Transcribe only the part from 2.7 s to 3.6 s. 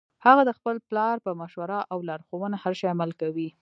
شي عمل کوي